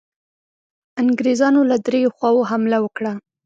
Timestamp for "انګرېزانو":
1.01-1.61